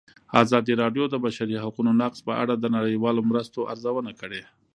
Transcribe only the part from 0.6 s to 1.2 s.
راډیو د د